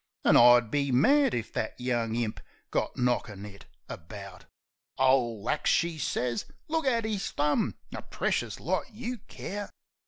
An' 0.25 0.35
I'd 0.35 0.71
be 0.71 0.91
mad 0.91 1.35
if 1.35 1.53
that 1.53 1.79
young 1.79 2.15
imp 2.15 2.39
got 2.71 2.97
knockin' 2.97 3.45
it 3.45 3.67
about." 3.87 4.45
"Ole 4.97 5.47
axe!" 5.47 5.69
she 5.69 5.99
sez. 5.99 6.47
"Look 6.67 6.87
at 6.87 7.05
'is 7.05 7.29
thumb! 7.33 7.75
A 7.93 8.01
precious 8.01 8.59
lot 8.59 8.91
you 8.91 9.19
care 9.19 9.69